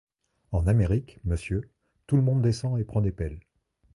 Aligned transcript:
En 0.51 0.65
Amérique, 0.65 1.19
monsieur, 1.25 1.69
tout 2.07 2.15
le 2.15 2.23
monde 2.23 2.41
descend 2.41 2.79
et 2.79 2.83
prend 2.83 3.01
des 3.01 3.11
pelles. 3.11 3.39